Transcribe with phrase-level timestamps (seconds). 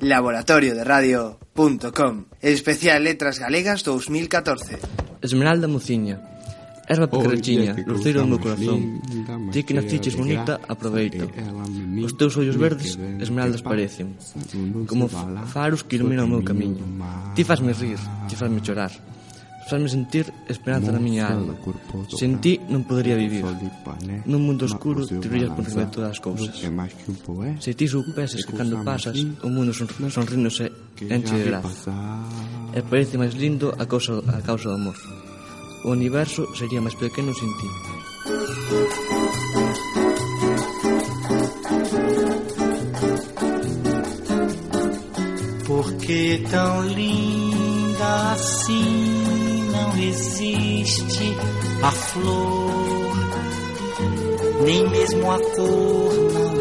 [0.00, 4.78] Laboratorio de Radio.com Especial Letras Galegas 2014
[5.22, 6.20] Esmeralda Muciña.
[6.86, 9.02] Erva cucarachiña, luceiro do meu corazón.
[9.50, 11.26] Ti que naciches bonita, aproveito
[12.06, 14.14] Os teus ollos verdes, esmeraldas parecen.
[14.86, 15.10] Como
[15.50, 16.86] faros que iluminan o meu camiño.
[17.34, 17.98] Ti fasme rir,
[18.30, 18.94] ti fasme chorar.
[19.66, 21.58] Fasme sentir esperanza na miña alma.
[22.14, 23.42] Sen ti non podería vivir.
[24.22, 26.54] Nun mundo oscuro te brillas por riba de todas as cousas
[27.58, 30.70] Se ti soupeses que cando pasas O mundo son, sonrínose
[31.10, 31.90] enche de graza
[32.78, 34.94] E parece máis lindo a causa, a causa do amor.
[35.82, 37.68] O universo sería máis pequeno sin ti.
[45.66, 49.15] Por que tão linda assim
[49.96, 51.36] resiste
[51.82, 53.16] a flor,
[54.64, 55.96] nem mesmo a cor
[56.34, 56.55] não